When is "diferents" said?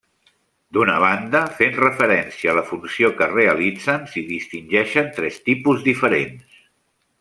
5.93-6.63